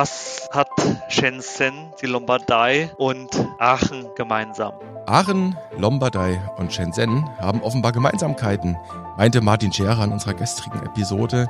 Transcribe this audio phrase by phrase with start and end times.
[0.00, 0.70] Was hat
[1.10, 3.28] Shenzhen, die Lombardei und
[3.58, 4.72] Aachen gemeinsam?
[5.04, 8.78] Aachen, Lombardei und Shenzhen haben offenbar Gemeinsamkeiten,
[9.18, 11.48] meinte Martin Scherer in unserer gestrigen Episode.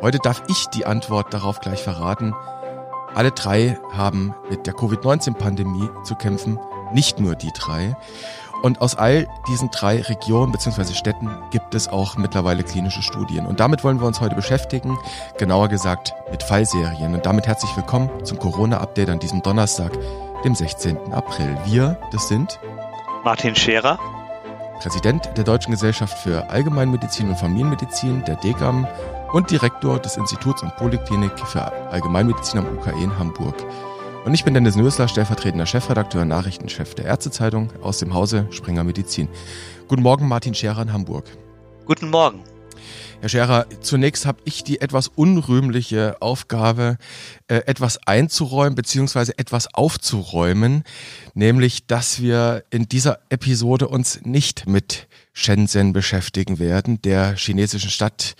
[0.00, 2.36] Heute darf ich die Antwort darauf gleich verraten.
[3.16, 6.60] Alle drei haben mit der Covid-19-Pandemie zu kämpfen,
[6.92, 7.96] nicht nur die drei.
[8.62, 10.94] Und aus all diesen drei Regionen bzw.
[10.94, 13.44] Städten gibt es auch mittlerweile klinische Studien.
[13.44, 14.96] Und damit wollen wir uns heute beschäftigen,
[15.36, 17.12] genauer gesagt mit Fallserien.
[17.14, 19.90] Und damit herzlich willkommen zum Corona-Update an diesem Donnerstag,
[20.44, 21.12] dem 16.
[21.12, 21.58] April.
[21.64, 22.60] Wir, das sind
[23.24, 23.98] Martin Scherer,
[24.80, 28.86] Präsident der Deutschen Gesellschaft für Allgemeinmedizin und Familienmedizin, der DGAM
[29.32, 33.56] und Direktor des Instituts und Poliklinik für Allgemeinmedizin am UKE in Hamburg.
[34.24, 38.84] Und ich bin Dennis Nösler, stellvertretender Chefredakteur und Nachrichtenchef der Ärztezeitung aus dem Hause Springer
[38.84, 39.28] Medizin.
[39.88, 41.24] Guten Morgen, Martin Scherer in Hamburg.
[41.86, 42.44] Guten Morgen.
[43.20, 46.98] Herr Scherer, zunächst habe ich die etwas unrühmliche Aufgabe,
[47.48, 49.32] äh, etwas einzuräumen bzw.
[49.38, 50.84] etwas aufzuräumen,
[51.34, 58.34] nämlich dass wir in dieser Episode uns nicht mit Shenzhen beschäftigen werden, der chinesischen Stadt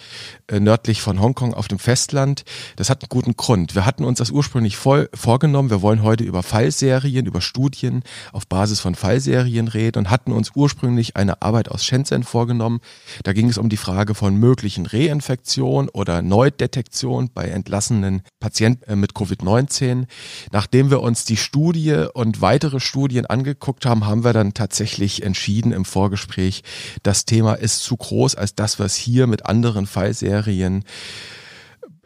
[0.47, 2.45] äh, nördlich von Hongkong auf dem Festland.
[2.77, 3.75] Das hat einen guten Grund.
[3.75, 5.71] Wir hatten uns das ursprünglich voll vorgenommen.
[5.71, 10.53] Wir wollen heute über Fallserien, über Studien auf Basis von Fallserien reden und hatten uns
[10.55, 12.81] ursprünglich eine Arbeit aus Shenzhen vorgenommen.
[13.23, 18.97] Da ging es um die Frage von möglichen Reinfektion oder Neudetektion bei entlassenen Patienten äh,
[18.97, 20.07] mit Covid-19.
[20.51, 25.73] Nachdem wir uns die Studie und weitere Studien angeguckt haben, haben wir dann tatsächlich entschieden
[25.73, 26.63] im Vorgespräch,
[27.03, 30.85] das Thema ist zu groß, als das, was hier mit anderen Fallserien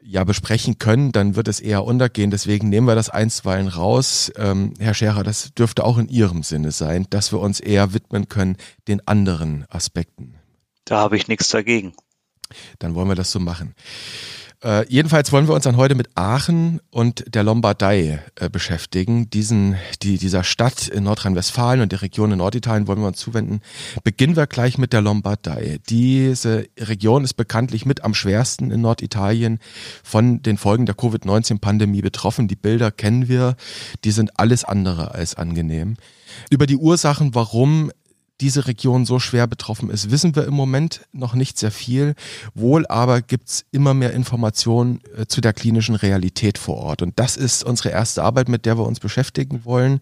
[0.03, 2.31] ja besprechen können, dann wird es eher untergehen.
[2.31, 4.33] Deswegen nehmen wir das einstweilen raus.
[4.37, 8.29] Ähm, Herr Scherer, das dürfte auch in Ihrem Sinne sein, dass wir uns eher widmen
[8.29, 10.37] können den anderen Aspekten.
[10.85, 11.95] Da habe ich nichts dagegen.
[12.79, 13.75] Dann wollen wir das so machen.
[14.63, 19.29] Äh, jedenfalls wollen wir uns dann heute mit Aachen und der Lombardei äh, beschäftigen.
[19.29, 23.61] Diesen, die, dieser Stadt in Nordrhein-Westfalen und der Region in Norditalien wollen wir uns zuwenden.
[24.03, 25.79] Beginnen wir gleich mit der Lombardei.
[25.89, 29.59] Diese Region ist bekanntlich mit am schwersten in Norditalien
[30.03, 32.49] von den Folgen der Covid-19-Pandemie betroffen.
[32.49, 33.57] Die Bilder kennen wir.
[34.05, 35.97] Die sind alles andere als angenehm.
[36.51, 37.91] Über die Ursachen, warum
[38.41, 42.15] diese Region so schwer betroffen ist, wissen wir im Moment noch nicht sehr viel.
[42.55, 47.03] Wohl aber gibt's immer mehr Informationen äh, zu der klinischen Realität vor Ort.
[47.03, 50.01] Und das ist unsere erste Arbeit, mit der wir uns beschäftigen wollen.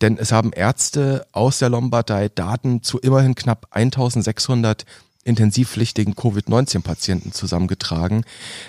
[0.00, 4.84] Denn es haben Ärzte aus der Lombardei Daten zu immerhin knapp 1600
[5.24, 8.24] intensivpflichtigen Covid-19-Patienten zusammengetragen.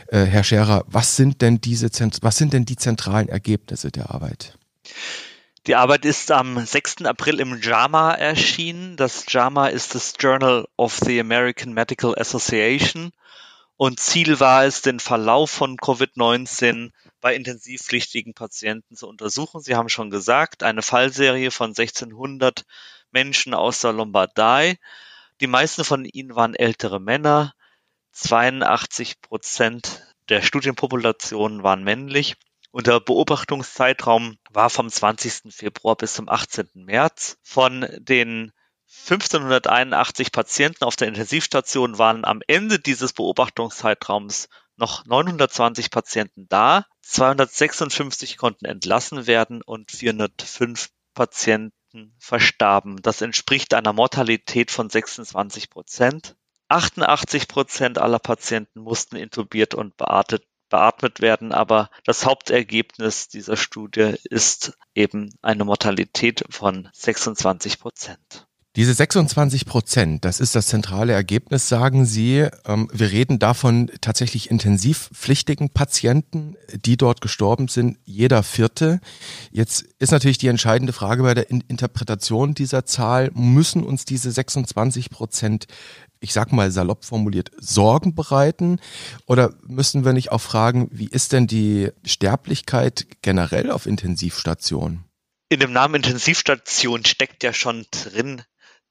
[0.07, 1.89] Äh, Herr Scherer, was sind denn diese,
[2.21, 4.57] was sind denn die zentralen Ergebnisse der Arbeit?
[5.67, 7.05] Die Arbeit ist am 6.
[7.05, 8.97] April im JAMA erschienen.
[8.97, 13.11] Das JAMA ist das Journal of the American Medical Association.
[13.75, 19.59] Und Ziel war es, den Verlauf von Covid-19 bei intensivpflichtigen Patienten zu untersuchen.
[19.59, 22.63] Sie haben schon gesagt, eine Fallserie von 1600
[23.09, 24.77] Menschen aus der Lombardei.
[25.41, 27.55] Die meisten von ihnen waren ältere Männer.
[28.11, 32.35] 82 Prozent der Studienpopulation waren männlich.
[32.75, 35.53] Und der Beobachtungszeitraum war vom 20.
[35.55, 36.71] Februar bis zum 18.
[36.73, 37.37] März.
[37.41, 38.51] Von den
[39.07, 46.85] 1581 Patienten auf der Intensivstation waren am Ende dieses Beobachtungszeitraums noch 920 Patienten da.
[47.03, 53.01] 256 konnten entlassen werden und 405 Patienten verstarben.
[53.01, 56.35] Das entspricht einer Mortalität von 26 Prozent.
[56.67, 61.51] 88 Prozent aller Patienten mussten intubiert und beatmet beatmet werden.
[61.51, 68.47] Aber das Hauptergebnis dieser Studie ist eben eine Mortalität von 26 Prozent.
[68.75, 72.45] Diese 26 Prozent, das ist das zentrale Ergebnis, sagen Sie.
[72.65, 78.99] Ähm, wir reden davon tatsächlich intensivpflichtigen Patienten, die dort gestorben sind, jeder vierte.
[79.49, 85.09] Jetzt ist natürlich die entscheidende Frage bei der Interpretation dieser Zahl, müssen uns diese 26
[85.09, 85.67] Prozent
[86.19, 88.79] ich sag mal salopp formuliert, Sorgen bereiten?
[89.25, 95.05] Oder müssen wir nicht auch fragen, wie ist denn die Sterblichkeit generell auf Intensivstationen?
[95.49, 98.41] In dem Namen Intensivstation steckt ja schon drin,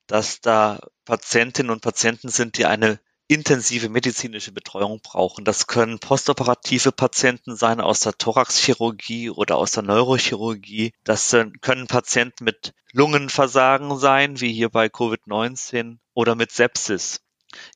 [0.07, 5.45] dass da Patientinnen und Patienten sind, die eine intensive medizinische Betreuung brauchen.
[5.45, 10.93] Das können postoperative Patienten sein aus der Thoraxchirurgie oder aus der Neurochirurgie.
[11.05, 17.21] Das können Patienten mit Lungenversagen sein, wie hier bei Covid-19 oder mit Sepsis.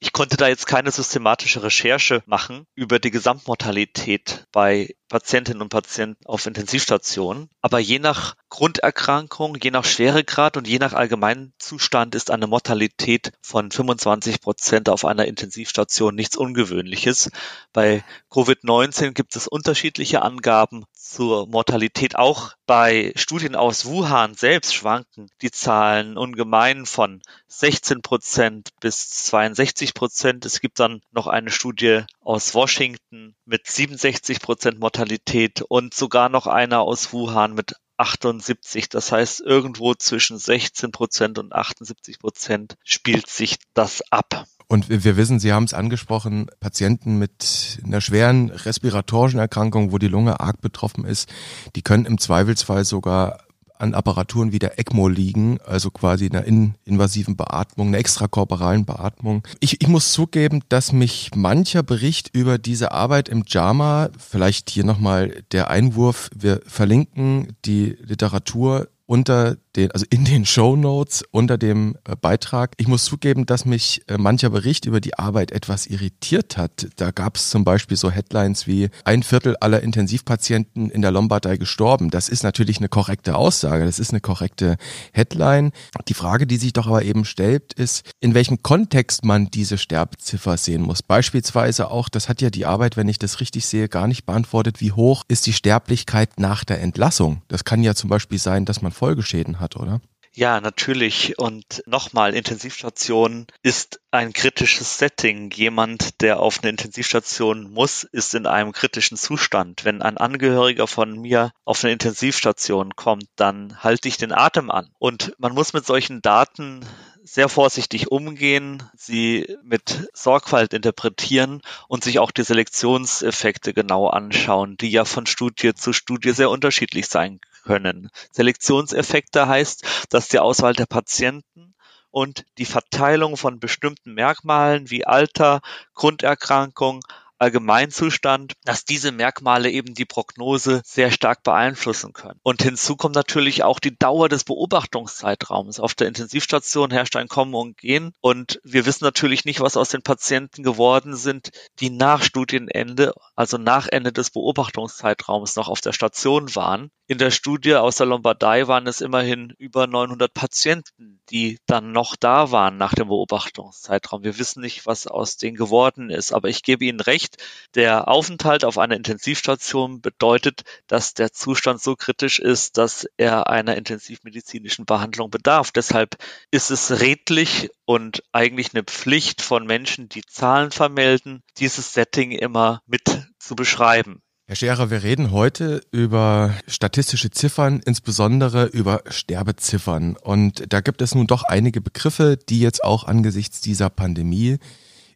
[0.00, 6.24] Ich konnte da jetzt keine systematische Recherche machen über die Gesamtmortalität bei Patientinnen und Patienten
[6.26, 7.48] auf Intensivstationen.
[7.62, 13.70] Aber je nach Grunderkrankung, je nach Schweregrad und je nach Allgemeinzustand ist eine Mortalität von
[13.70, 17.30] 25 Prozent auf einer Intensivstation nichts Ungewöhnliches.
[17.72, 22.16] Bei Covid-19 gibt es unterschiedliche Angaben zur Mortalität.
[22.16, 29.94] Auch bei Studien aus Wuhan selbst schwanken die Zahlen ungemein von 16 Prozent bis 62
[29.94, 30.44] Prozent.
[30.44, 36.46] Es gibt dann noch eine Studie aus Washington mit 67 Prozent Mortalität und sogar noch
[36.46, 38.88] eine aus Wuhan mit 78.
[38.88, 44.46] Das heißt, irgendwo zwischen 16 Prozent und 78 Prozent spielt sich das ab.
[44.70, 50.08] Und wir wissen, Sie haben es angesprochen, Patienten mit einer schweren respiratorischen Erkrankung, wo die
[50.08, 51.30] Lunge arg betroffen ist,
[51.74, 53.47] die können im Zweifelsfall sogar
[53.78, 59.46] an Apparaturen wie der ECMO liegen, also quasi einer in, invasiven Beatmung, einer extrakorporalen Beatmung.
[59.60, 64.84] Ich, ich muss zugeben, dass mich mancher Bericht über diese Arbeit im JAMA, vielleicht hier
[64.84, 71.56] nochmal der Einwurf, wir verlinken die Literatur unter den, also in den Show Notes unter
[71.56, 72.74] dem äh, Beitrag.
[72.76, 76.88] Ich muss zugeben, dass mich äh, mancher Bericht über die Arbeit etwas irritiert hat.
[76.96, 81.56] Da gab es zum Beispiel so Headlines wie ein Viertel aller Intensivpatienten in der Lombardei
[81.56, 82.10] gestorben.
[82.10, 83.86] Das ist natürlich eine korrekte Aussage.
[83.86, 84.76] Das ist eine korrekte
[85.12, 85.72] Headline.
[86.08, 90.58] Die Frage, die sich doch aber eben stellt, ist, in welchem Kontext man diese Sterbeziffer
[90.58, 91.02] sehen muss.
[91.02, 94.82] Beispielsweise auch, das hat ja die Arbeit, wenn ich das richtig sehe, gar nicht beantwortet,
[94.82, 97.40] wie hoch ist die Sterblichkeit nach der Entlassung.
[97.48, 100.00] Das kann ja zum Beispiel sein, dass man Folgeschäden hat, oder?
[100.38, 101.38] Ja, natürlich.
[101.38, 105.50] Und nochmal, Intensivstation ist ein kritisches Setting.
[105.50, 109.84] Jemand, der auf eine Intensivstation muss, ist in einem kritischen Zustand.
[109.84, 114.90] Wenn ein Angehöriger von mir auf eine Intensivstation kommt, dann halte ich den Atem an.
[114.98, 116.84] Und man muss mit solchen Daten
[117.24, 124.90] sehr vorsichtig umgehen, sie mit Sorgfalt interpretieren und sich auch die Selektionseffekte genau anschauen, die
[124.90, 128.08] ja von Studie zu Studie sehr unterschiedlich sein können.
[128.32, 131.74] Selektionseffekte heißt, dass die Auswahl der Patienten
[132.10, 135.60] und die Verteilung von bestimmten Merkmalen wie Alter,
[135.94, 137.02] Grunderkrankung,
[137.36, 142.40] Allgemeinzustand, dass diese Merkmale eben die Prognose sehr stark beeinflussen können.
[142.42, 145.78] Und hinzu kommt natürlich auch die Dauer des Beobachtungszeitraums.
[145.78, 149.90] Auf der Intensivstation herrscht ein Kommen und Gehen und wir wissen natürlich nicht, was aus
[149.90, 151.50] den Patienten geworden sind,
[151.80, 156.90] die nach Studienende, also nach Ende des Beobachtungszeitraums noch auf der Station waren.
[157.10, 162.16] In der Studie aus der Lombardei waren es immerhin über 900 Patienten, die dann noch
[162.16, 164.24] da waren nach dem Beobachtungszeitraum.
[164.24, 167.38] Wir wissen nicht, was aus denen geworden ist, aber ich gebe Ihnen recht.
[167.74, 173.76] Der Aufenthalt auf einer Intensivstation bedeutet, dass der Zustand so kritisch ist, dass er einer
[173.76, 175.70] intensivmedizinischen Behandlung bedarf.
[175.70, 176.16] Deshalb
[176.50, 182.82] ist es redlich und eigentlich eine Pflicht von Menschen, die Zahlen vermelden, dieses Setting immer
[182.86, 184.20] mit zu beschreiben.
[184.50, 190.16] Herr Scherer, wir reden heute über statistische Ziffern, insbesondere über Sterbeziffern.
[190.16, 194.56] Und da gibt es nun doch einige Begriffe, die jetzt auch angesichts dieser Pandemie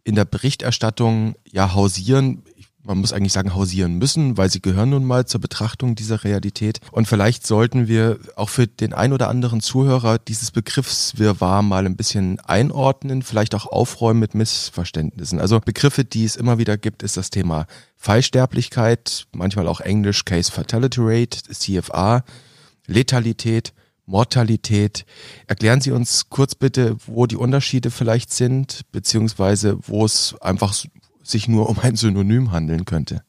[0.05, 2.43] in der Berichterstattung ja hausieren.
[2.85, 6.81] Man muss eigentlich sagen hausieren müssen, weil sie gehören nun mal zur Betrachtung dieser Realität.
[6.91, 11.97] Und vielleicht sollten wir auch für den ein oder anderen Zuhörer dieses Begriffswirrwarr mal ein
[11.97, 15.39] bisschen einordnen, vielleicht auch aufräumen mit Missverständnissen.
[15.39, 20.51] Also Begriffe, die es immer wieder gibt, ist das Thema Fallsterblichkeit, manchmal auch Englisch Case
[20.51, 22.25] Fatality Rate, CFA,
[22.89, 23.73] Letalität,
[24.07, 25.07] Mortalität.
[25.47, 30.75] Erklären Sie uns kurz bitte, wo die Unterschiede vielleicht sind, beziehungsweise wo es einfach
[31.23, 33.25] sich nur um ein Synonym handeln könnte.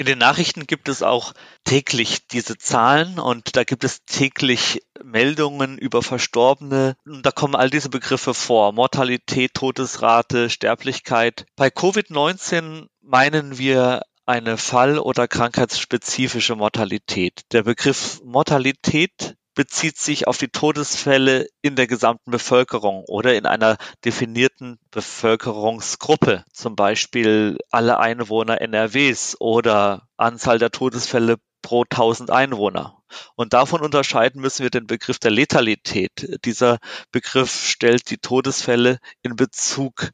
[0.00, 1.32] In den Nachrichten gibt es auch
[1.64, 6.94] täglich diese Zahlen und da gibt es täglich Meldungen über Verstorbene.
[7.04, 8.72] Und da kommen all diese Begriffe vor.
[8.72, 11.46] Mortalität, Todesrate, Sterblichkeit.
[11.56, 17.40] Bei Covid-19 meinen wir eine fall- oder krankheitsspezifische Mortalität.
[17.50, 23.76] Der Begriff Mortalität bezieht sich auf die Todesfälle in der gesamten Bevölkerung oder in einer
[24.04, 33.02] definierten Bevölkerungsgruppe, zum Beispiel alle Einwohner NRWs oder Anzahl der Todesfälle pro 1000 Einwohner.
[33.34, 36.38] Und davon unterscheiden müssen wir den Begriff der Letalität.
[36.44, 36.78] Dieser
[37.10, 40.12] Begriff stellt die Todesfälle in Bezug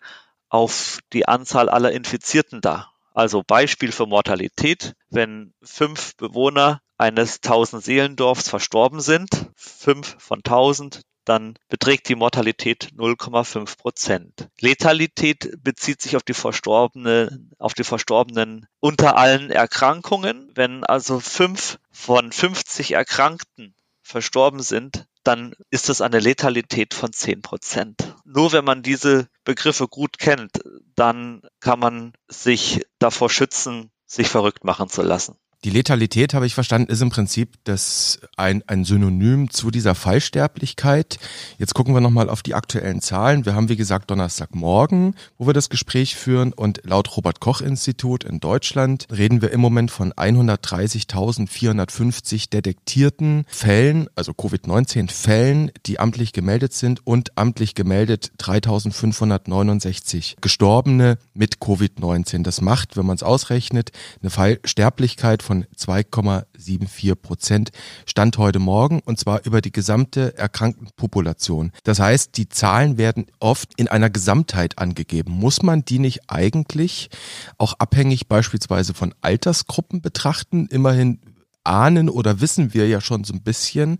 [0.48, 2.93] auf die Anzahl aller Infizierten dar.
[3.14, 11.02] Also Beispiel für Mortalität, wenn fünf Bewohner eines 1000 Seelendorfs verstorben sind, fünf von 1000,
[11.24, 14.48] dann beträgt die Mortalität 0,5 Prozent.
[14.60, 20.50] Letalität bezieht sich auf die Verstorbene, auf die Verstorbenen unter allen Erkrankungen.
[20.54, 27.40] Wenn also fünf von 50 Erkrankten verstorben sind, dann ist das eine Letalität von 10
[27.40, 28.14] Prozent.
[28.26, 30.60] Nur wenn man diese Begriffe gut kennt,
[30.96, 35.36] dann kann man sich davor schützen, sich verrückt machen zu lassen.
[35.64, 41.18] Die Letalität, habe ich verstanden, ist im Prinzip das ein, ein Synonym zu dieser Fallsterblichkeit.
[41.56, 43.46] Jetzt gucken wir nochmal auf die aktuellen Zahlen.
[43.46, 48.24] Wir haben, wie gesagt, Donnerstagmorgen, wo wir das Gespräch führen und laut Robert Koch Institut
[48.24, 56.34] in Deutschland reden wir im Moment von 130.450 detektierten Fällen, also Covid-19 Fällen, die amtlich
[56.34, 62.42] gemeldet sind und amtlich gemeldet 3.569 Gestorbene mit Covid-19.
[62.42, 67.70] Das macht, wenn man es ausrechnet, eine Fallsterblichkeit von von 2,74 Prozent
[68.06, 71.70] Stand heute Morgen und zwar über die gesamte erkrankten Population.
[71.84, 75.32] Das heißt, die Zahlen werden oft in einer Gesamtheit angegeben.
[75.32, 77.10] Muss man die nicht eigentlich
[77.58, 80.66] auch abhängig beispielsweise von Altersgruppen betrachten?
[80.70, 81.20] Immerhin
[81.62, 83.98] ahnen oder wissen wir ja schon so ein bisschen,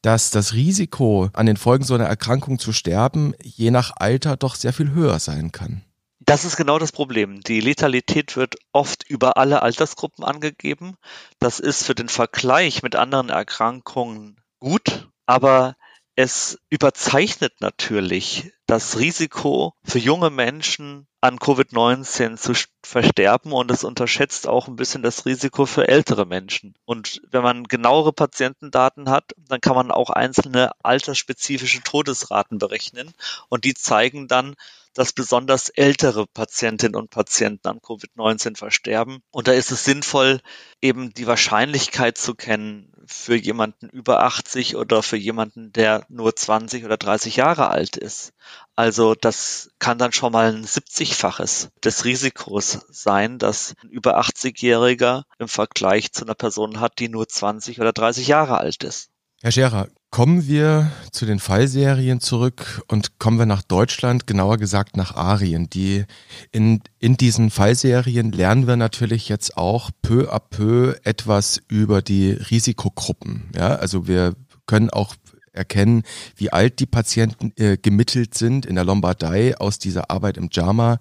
[0.00, 4.54] dass das Risiko, an den Folgen so einer Erkrankung zu sterben, je nach Alter doch
[4.54, 5.82] sehr viel höher sein kann.
[6.26, 7.40] Das ist genau das Problem.
[7.40, 10.96] Die Letalität wird oft über alle Altersgruppen angegeben.
[11.38, 15.76] Das ist für den Vergleich mit anderen Erkrankungen gut, aber
[16.16, 22.52] es überzeichnet natürlich das Risiko für junge Menschen an Covid-19 zu
[22.82, 26.74] versterben und es unterschätzt auch ein bisschen das Risiko für ältere Menschen.
[26.84, 33.12] Und wenn man genauere Patientendaten hat, dann kann man auch einzelne altersspezifische Todesraten berechnen
[33.48, 34.54] und die zeigen dann,
[34.94, 39.20] dass besonders ältere Patientinnen und Patienten an Covid-19 versterben.
[39.30, 40.40] Und da ist es sinnvoll,
[40.80, 46.84] eben die Wahrscheinlichkeit zu kennen für jemanden über 80 oder für jemanden, der nur 20
[46.84, 48.32] oder 30 Jahre alt ist.
[48.76, 55.24] Also das kann dann schon mal ein 70-faches des Risikos sein, dass ein über 80-Jähriger
[55.38, 59.10] im Vergleich zu einer Person hat, die nur 20 oder 30 Jahre alt ist.
[59.42, 64.96] Herr Scherer, kommen wir zu den Fallserien zurück und kommen wir nach Deutschland, genauer gesagt
[64.96, 65.68] nach Arien.
[65.68, 66.04] Die
[66.52, 72.30] in, in diesen Fallserien lernen wir natürlich jetzt auch peu à peu etwas über die
[72.30, 73.50] Risikogruppen.
[73.56, 74.34] Ja, also wir
[74.66, 75.16] können auch
[75.54, 76.02] erkennen,
[76.36, 78.66] wie alt die Patienten äh, gemittelt sind.
[78.66, 80.98] In der Lombardei aus dieser Arbeit im JAMA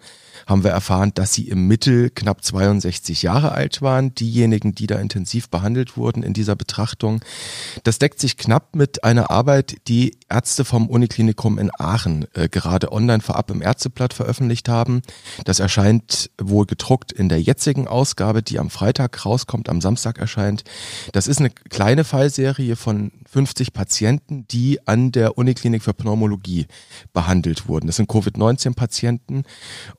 [0.48, 5.00] haben wir erfahren, dass sie im Mittel knapp 62 Jahre alt waren, diejenigen, die da
[5.00, 7.22] intensiv behandelt wurden in dieser Betrachtung.
[7.84, 12.92] Das deckt sich knapp mit einer Arbeit, die Ärzte vom Uniklinikum in Aachen äh, gerade
[12.92, 15.02] online vorab im Ärzteblatt veröffentlicht haben.
[15.46, 20.64] Das erscheint wohl gedruckt in der jetzigen Ausgabe, die am Freitag rauskommt, am Samstag erscheint.
[21.12, 26.68] Das ist eine kleine Fallserie von 50 Patienten, die an der Uniklinik für Pneumologie
[27.14, 27.88] behandelt wurden.
[27.88, 29.44] Das sind Covid-19-Patienten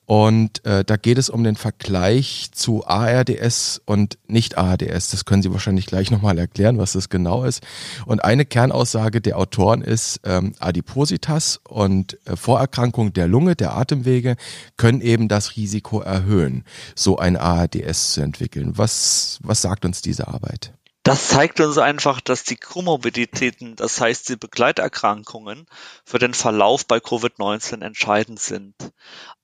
[0.05, 5.11] und äh, da geht es um den Vergleich zu ARDS und Nicht-ARDS.
[5.11, 7.63] Das können Sie wahrscheinlich gleich nochmal erklären, was das genau ist.
[8.05, 14.35] Und eine Kernaussage der Autoren ist, ähm, Adipositas und äh, Vorerkrankungen der Lunge, der Atemwege
[14.77, 16.63] können eben das Risiko erhöhen,
[16.95, 18.77] so ein ARDS zu entwickeln.
[18.77, 20.73] Was, was sagt uns diese Arbeit?
[21.05, 25.67] Das zeigt uns einfach, dass die Komorbiditäten, das heißt die Begleiterkrankungen,
[26.03, 28.73] für den Verlauf bei Covid-19 entscheidend sind.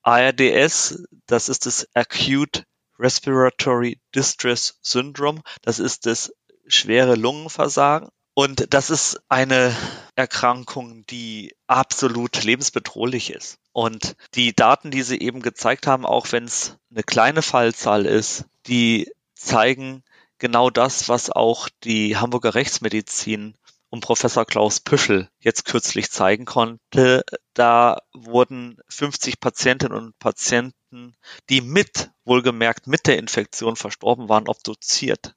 [0.02, 2.64] ARDS, das ist das Acute
[2.98, 6.34] Respiratory Distress Syndrome, das ist das
[6.66, 8.10] schwere Lungenversagen.
[8.34, 9.76] Und das ist eine
[10.16, 13.60] Erkrankung, die absolut lebensbedrohlich ist.
[13.72, 18.46] Und die Daten, die Sie eben gezeigt haben, auch wenn es eine kleine Fallzahl ist,
[18.66, 20.04] die zeigen,
[20.42, 23.56] genau das, was auch die Hamburger Rechtsmedizin
[23.90, 27.24] um Professor Klaus Püschel jetzt kürzlich zeigen konnte.
[27.54, 31.16] Da wurden 50 Patientinnen und Patienten,
[31.50, 35.36] die mit, wohlgemerkt mit der Infektion verstorben waren, obduziert.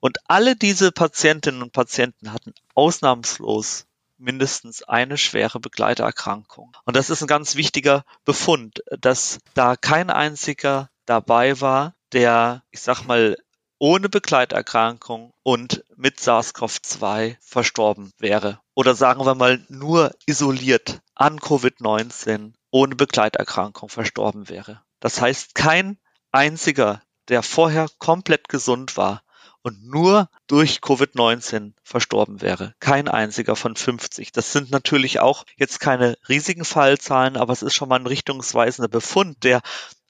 [0.00, 3.86] Und alle diese Patientinnen und Patienten hatten ausnahmslos
[4.18, 6.76] mindestens eine schwere Begleiterkrankung.
[6.84, 12.80] Und das ist ein ganz wichtiger Befund, dass da kein einziger dabei war, der, ich
[12.80, 13.36] sag mal,
[13.84, 18.58] ohne Begleiterkrankung und mit SARS-CoV-2 verstorben wäre.
[18.72, 24.80] Oder sagen wir mal nur isoliert an Covid-19 ohne Begleiterkrankung verstorben wäre.
[25.00, 25.98] Das heißt, kein
[26.32, 29.22] einziger, der vorher komplett gesund war
[29.60, 32.74] und nur durch Covid-19 verstorben wäre.
[32.80, 34.32] Kein einziger von 50.
[34.32, 38.88] Das sind natürlich auch jetzt keine riesigen Fallzahlen, aber es ist schon mal ein richtungsweisender
[38.88, 39.60] Befund, der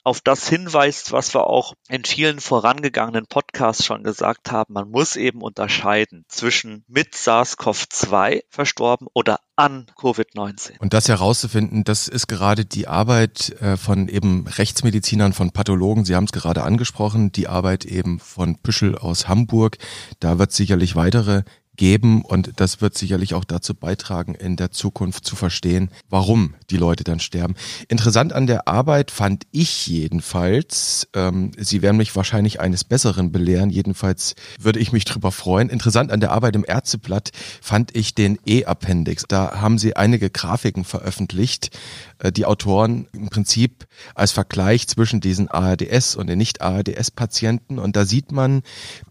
[0.05, 4.75] auf das hinweist, was wir auch in vielen vorangegangenen Podcasts schon gesagt haben.
[4.75, 10.79] Man muss eben unterscheiden zwischen mit SARS-CoV-2 verstorben oder an Covid-19.
[10.79, 16.05] Und das herauszufinden, das ist gerade die Arbeit äh, von eben Rechtsmedizinern, von Pathologen.
[16.05, 19.79] Sie haben es gerade angesprochen, die Arbeit eben von Püschel aus Hamburg.
[20.21, 21.45] Da wird sicherlich weitere
[21.77, 26.77] geben und das wird sicherlich auch dazu beitragen, in der Zukunft zu verstehen, warum die
[26.77, 27.55] Leute dann sterben.
[27.89, 33.71] Interessant an der Arbeit fand ich jedenfalls, ähm, Sie werden mich wahrscheinlich eines Besseren belehren,
[33.71, 35.69] jedenfalls würde ich mich drüber freuen.
[35.69, 39.25] Interessant an der Arbeit im Ärzteblatt fand ich den E-Appendix.
[39.29, 41.77] Da haben Sie einige Grafiken veröffentlicht,
[42.19, 48.05] äh, die Autoren im Prinzip als Vergleich zwischen diesen ARDS und den Nicht-ARDS-Patienten und da
[48.05, 48.63] sieht man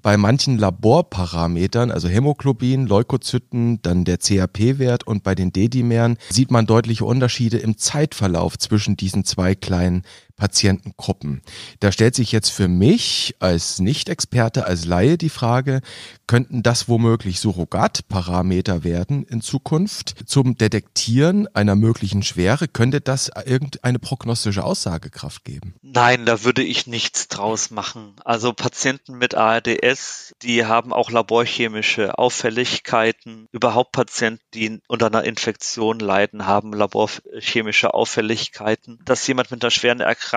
[0.01, 6.51] bei manchen Laborparametern, also Hämoglobin, Hämoglobin, Leukozyten, dann der CRP-Wert und bei den D-Dimeren sieht
[6.51, 10.03] man deutliche Unterschiede im Zeitverlauf zwischen diesen zwei kleinen
[10.43, 11.41] Patientengruppen.
[11.79, 15.79] Da stellt sich jetzt für mich als Nicht-Experte, als Laie die Frage,
[16.27, 22.67] könnten das womöglich Surrogatparameter werden in Zukunft zum Detektieren einer möglichen Schwere?
[22.67, 25.75] Könnte das irgendeine prognostische Aussagekraft geben?
[25.81, 28.13] Nein, da würde ich nichts draus machen.
[28.25, 33.47] Also Patienten mit ARDS, die haben auch laborchemische Auffälligkeiten.
[33.53, 38.99] Überhaupt Patienten, die unter einer Infektion leiden, haben laborchemische Auffälligkeiten.
[39.05, 40.32] Dass jemand mit einer schweren Erkrankung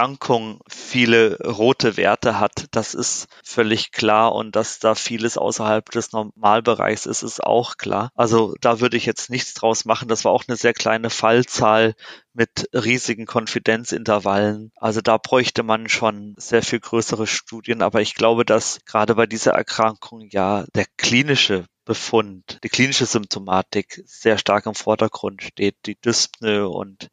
[0.68, 7.06] viele rote Werte hat, das ist völlig klar und dass da vieles außerhalb des Normalbereichs
[7.06, 8.10] ist, ist auch klar.
[8.14, 10.08] Also da würde ich jetzt nichts draus machen.
[10.08, 11.94] Das war auch eine sehr kleine Fallzahl
[12.34, 14.70] mit riesigen Konfidenzintervallen.
[14.76, 17.80] Also da bräuchte man schon sehr viel größere Studien.
[17.80, 24.02] Aber ich glaube, dass gerade bei dieser Erkrankung ja der klinische Befund, die klinische Symptomatik
[24.04, 27.10] sehr stark im Vordergrund steht, die Dyspnoe und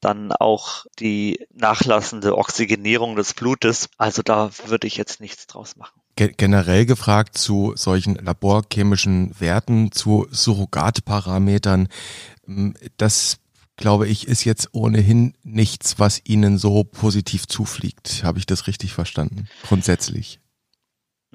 [0.00, 3.88] dann auch die nachlassende Oxygenierung des Blutes.
[3.96, 5.98] Also da würde ich jetzt nichts draus machen.
[6.16, 11.88] Generell gefragt zu solchen laborchemischen Werten, zu Surrogatparametern,
[12.96, 13.38] das
[13.76, 18.24] glaube ich, ist jetzt ohnehin nichts, was Ihnen so positiv zufliegt.
[18.24, 19.48] Habe ich das richtig verstanden?
[19.62, 20.40] Grundsätzlich.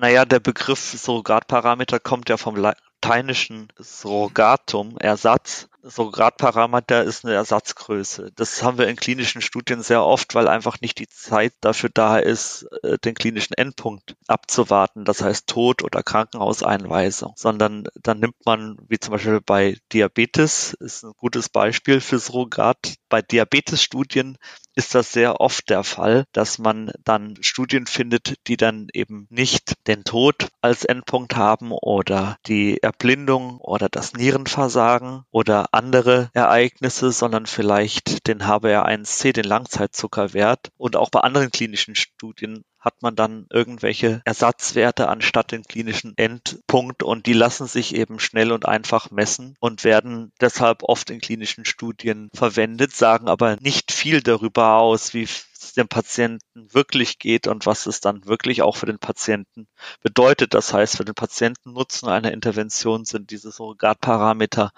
[0.02, 5.68] Naja, der Begriff Surrogatparameter kommt ja vom lateinischen Surrogatum, Ersatz.
[5.84, 8.32] Surrogatparameter ist eine Ersatzgröße.
[8.36, 12.18] Das haben wir in klinischen Studien sehr oft, weil einfach nicht die Zeit dafür da
[12.18, 18.78] ist, äh, den klinischen Endpunkt abzuwarten, das heißt Tod oder Krankenhauseinweisung, sondern dann nimmt man,
[18.88, 22.96] wie zum Beispiel bei Diabetes, ist ein gutes Beispiel für Surrogat.
[23.08, 24.40] Bei Diabetesstudien
[24.76, 29.74] ist das sehr oft der Fall, dass man dann Studien findet, die dann eben nicht
[29.88, 37.46] den Tod als Endpunkt haben oder die Erblindung oder das Nierenversagen oder andere Ereignisse, sondern
[37.46, 40.72] vielleicht den HbA1c, den Langzeitzuckerwert.
[40.78, 47.04] Und auch bei anderen klinischen Studien hat man dann irgendwelche Ersatzwerte anstatt den klinischen Endpunkt
[47.04, 51.64] und die lassen sich eben schnell und einfach messen und werden deshalb oft in klinischen
[51.64, 57.66] Studien verwendet, sagen aber nicht viel darüber aus, wie es dem Patienten wirklich geht und
[57.66, 59.68] was es dann wirklich auch für den Patienten
[60.02, 60.54] bedeutet.
[60.54, 64.72] Das heißt, für den Patienten Nutzen einer Intervention sind diese Surrogatparameter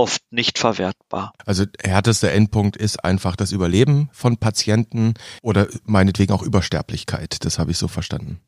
[0.00, 1.34] oft nicht verwertbar.
[1.44, 7.44] Also härtester Endpunkt ist einfach das Überleben von Patienten oder meinetwegen auch Übersterblichkeit.
[7.44, 8.40] Das habe ich so verstanden.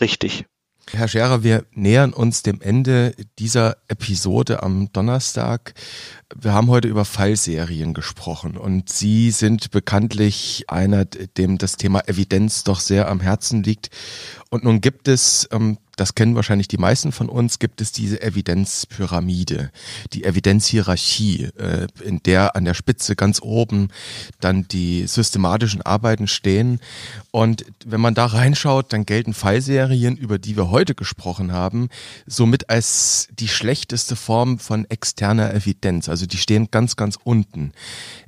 [0.00, 0.46] Richtig.
[0.90, 5.74] Herr Scherer, wir nähern uns dem Ende dieser Episode am Donnerstag.
[6.34, 12.64] Wir haben heute über Fallserien gesprochen und Sie sind bekanntlich einer, dem das Thema Evidenz
[12.64, 13.90] doch sehr am Herzen liegt.
[14.50, 18.22] Und nun gibt es ähm, das kennen wahrscheinlich die meisten von uns, gibt es diese
[18.22, 19.70] Evidenzpyramide,
[20.12, 23.88] die Evidenzhierarchie, äh, in der an der Spitze ganz oben
[24.40, 26.80] dann die systematischen Arbeiten stehen.
[27.32, 31.88] Und wenn man da reinschaut, dann gelten Fallserien, über die wir heute gesprochen haben,
[32.26, 36.08] somit als die schlechteste Form von externer Evidenz.
[36.08, 37.72] Also die stehen ganz, ganz unten.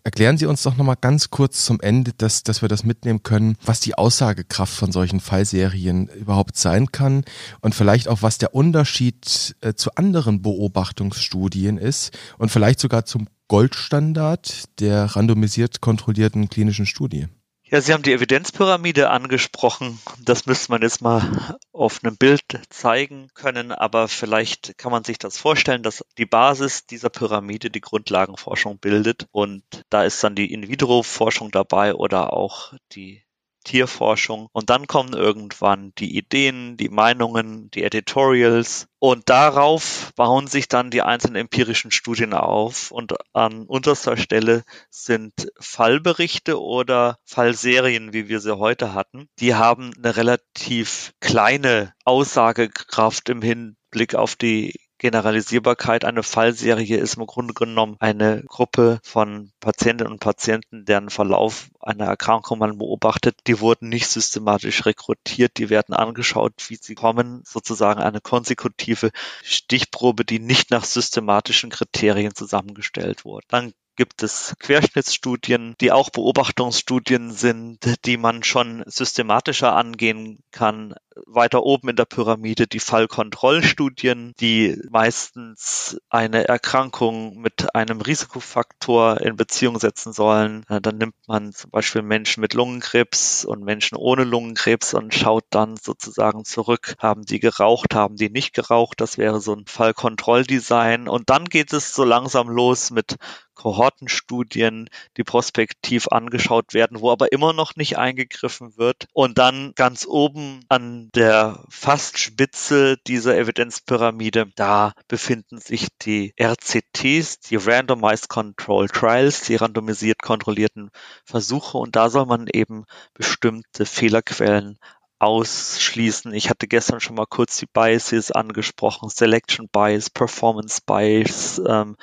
[0.03, 3.57] Erklären Sie uns doch nochmal ganz kurz zum Ende, dass, dass wir das mitnehmen können,
[3.65, 7.25] was die Aussagekraft von solchen Fallserien überhaupt sein kann
[7.61, 13.29] und vielleicht auch, was der Unterschied äh, zu anderen Beobachtungsstudien ist und vielleicht sogar zum
[13.49, 17.27] Goldstandard der randomisiert kontrollierten klinischen Studie.
[17.73, 20.01] Ja, Sie haben die Evidenzpyramide angesprochen.
[20.25, 25.19] Das müsste man jetzt mal auf einem Bild zeigen können, aber vielleicht kann man sich
[25.19, 30.53] das vorstellen, dass die Basis dieser Pyramide die Grundlagenforschung bildet und da ist dann die
[30.53, 33.23] In-vitro-Forschung dabei oder auch die
[33.65, 34.49] Tierforschung.
[34.53, 38.87] Und dann kommen irgendwann die Ideen, die Meinungen, die Editorials.
[38.99, 42.91] Und darauf bauen sich dann die einzelnen empirischen Studien auf.
[42.91, 49.29] Und an unterster Stelle sind Fallberichte oder Fallserien, wie wir sie heute hatten.
[49.39, 56.05] Die haben eine relativ kleine Aussagekraft im Hinblick auf die Generalisierbarkeit.
[56.05, 62.05] Eine Fallserie ist im Grunde genommen eine Gruppe von Patientinnen und Patienten, deren Verlauf einer
[62.05, 63.39] Erkrankung man beobachtet.
[63.47, 69.11] Die wurden nicht systematisch rekrutiert, die werden angeschaut, wie sie kommen, sozusagen eine konsekutive
[69.43, 73.47] Stichprobe, die nicht nach systematischen Kriterien zusammengestellt wurde.
[73.49, 80.95] Dann gibt es Querschnittsstudien, die auch Beobachtungsstudien sind, die man schon systematischer angehen kann.
[81.27, 89.37] Weiter oben in der Pyramide die Fallkontrollstudien, die meistens eine Erkrankung mit einem Risikofaktor in
[89.37, 90.65] Beziehung setzen sollen.
[90.69, 95.77] Dann nimmt man zum Beispiel Menschen mit Lungenkrebs und Menschen ohne Lungenkrebs und schaut dann
[95.77, 99.01] sozusagen zurück, haben die geraucht, haben die nicht geraucht.
[99.01, 101.09] Das wäre so ein Fallkontrolldesign.
[101.09, 103.17] Und dann geht es so langsam los mit
[103.61, 109.07] Kohortenstudien, die prospektiv angeschaut werden, wo aber immer noch nicht eingegriffen wird.
[109.13, 117.41] Und dann ganz oben an der fast Spitze dieser Evidenzpyramide, da befinden sich die RCTs,
[117.41, 120.91] die Randomized Control Trials, die randomisiert kontrollierten
[121.25, 121.79] Versuche.
[121.79, 124.79] Und da soll man eben bestimmte Fehlerquellen
[125.21, 126.33] ausschließen.
[126.33, 131.97] Ich hatte gestern schon mal kurz die Biases angesprochen, Selection Bias, Performance Bias, ähm,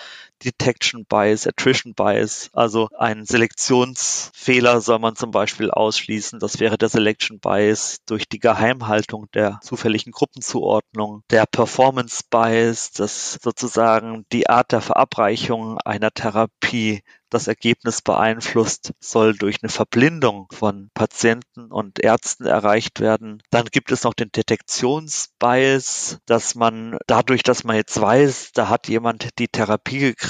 [0.44, 2.50] Detection Bias, Attrition Bias.
[2.54, 6.40] Also ein Selektionsfehler soll man zum Beispiel ausschließen.
[6.40, 11.24] Das wäre der Selection Bias durch die Geheimhaltung der zufälligen Gruppenzuordnung.
[11.30, 19.36] Der Performance Bias, das sozusagen die Art der Verabreichung einer Therapie das Ergebnis beeinflusst, soll
[19.36, 23.44] durch eine Verblindung von Patienten und Ärzten erreicht werden.
[23.50, 28.88] Dann gibt es noch den Detektionsbias, dass man dadurch, dass man jetzt weiß, da hat
[28.88, 30.27] jemand die Therapie gekriegt,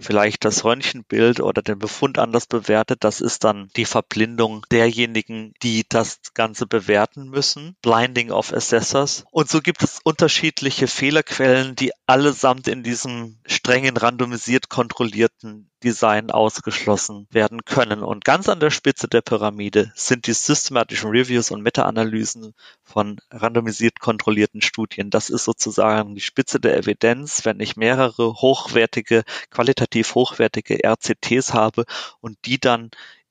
[0.00, 5.84] vielleicht das Röntgenbild oder den Befund anders bewertet, das ist dann die Verblindung derjenigen, die
[5.88, 7.76] das Ganze bewerten müssen.
[7.82, 9.24] Blinding of Assessors.
[9.30, 17.26] Und so gibt es unterschiedliche Fehlerquellen, die allesamt in diesem strengen randomisiert kontrollierten Design ausgeschlossen
[17.30, 18.02] werden können.
[18.02, 24.00] Und ganz an der Spitze der Pyramide sind die systematischen Reviews und Meta-Analysen von randomisiert
[24.00, 25.10] kontrollierten Studien.
[25.10, 31.84] Das ist sozusagen die Spitze der Evidenz, wenn ich mehrere hochwertige, qualitativ hochwertige RCTs habe
[32.20, 32.90] und die dann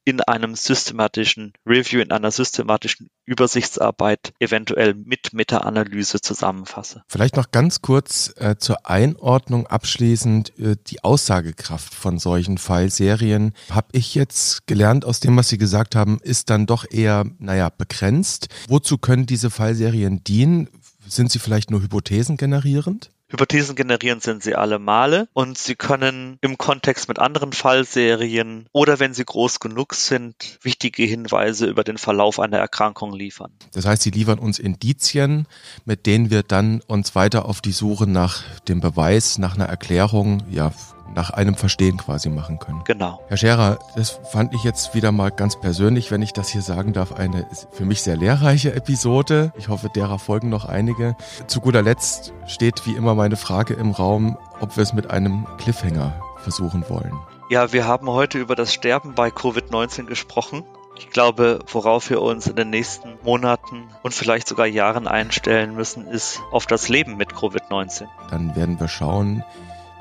[0.09, 7.03] in einem systematischen Review, in einer systematischen Übersichtsarbeit eventuell mit Meta-Analyse zusammenfasse.
[7.07, 13.53] Vielleicht noch ganz kurz äh, zur Einordnung abschließend äh, die Aussagekraft von solchen Fallserien.
[13.69, 17.69] Habe ich jetzt gelernt aus dem, was Sie gesagt haben, ist dann doch eher, naja,
[17.69, 18.47] begrenzt.
[18.67, 20.69] Wozu können diese Fallserien dienen?
[21.07, 23.11] Sind sie vielleicht nur Hypothesen generierend?
[23.29, 28.99] Hypothesen generieren sind sie alle Male und sie können im Kontext mit anderen Fallserien oder
[28.99, 33.51] wenn sie groß genug sind, wichtige Hinweise über den Verlauf einer Erkrankung liefern.
[33.73, 35.45] Das heißt, sie liefern uns Indizien,
[35.85, 40.43] mit denen wir dann uns weiter auf die Suche nach dem Beweis, nach einer Erklärung,
[40.49, 40.71] ja,
[41.13, 42.81] nach einem Verstehen quasi machen können.
[42.85, 43.19] Genau.
[43.27, 46.93] Herr Scherer, das fand ich jetzt wieder mal ganz persönlich, wenn ich das hier sagen
[46.93, 49.53] darf, eine für mich sehr lehrreiche Episode.
[49.57, 51.15] Ich hoffe, derer folgen noch einige.
[51.47, 55.47] Zu guter Letzt steht wie immer meine Frage im Raum, ob wir es mit einem
[55.57, 57.13] Cliffhanger versuchen wollen.
[57.49, 60.63] Ja, wir haben heute über das Sterben bei Covid-19 gesprochen.
[60.99, 66.05] Ich glaube, worauf wir uns in den nächsten Monaten und vielleicht sogar Jahren einstellen müssen,
[66.07, 68.07] ist auf das Leben mit Covid-19.
[68.29, 69.43] Dann werden wir schauen,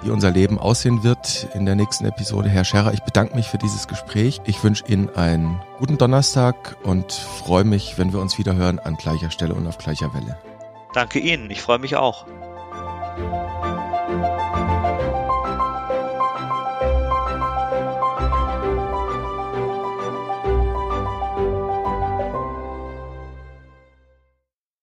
[0.03, 2.49] wie unser Leben aussehen wird in der nächsten Episode.
[2.49, 4.41] Herr Scherer, ich bedanke mich für dieses Gespräch.
[4.45, 8.97] Ich wünsche Ihnen einen guten Donnerstag und freue mich, wenn wir uns wieder hören an
[8.97, 10.39] gleicher Stelle und auf gleicher Welle.
[10.95, 12.27] Danke Ihnen, ich freue mich auch.